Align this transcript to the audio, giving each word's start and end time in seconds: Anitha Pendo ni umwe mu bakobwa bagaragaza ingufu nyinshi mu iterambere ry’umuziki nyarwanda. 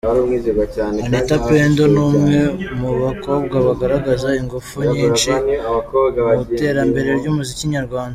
Anitha 1.05 1.35
Pendo 1.47 1.83
ni 1.93 1.99
umwe 2.07 2.39
mu 2.79 2.91
bakobwa 3.03 3.55
bagaragaza 3.67 4.27
ingufu 4.39 4.75
nyinshi 4.93 5.29
mu 6.25 6.35
iterambere 6.45 7.09
ry’umuziki 7.19 7.65
nyarwanda. 7.75 8.09